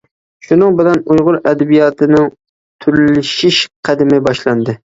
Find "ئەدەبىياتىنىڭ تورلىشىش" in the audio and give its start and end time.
1.51-3.63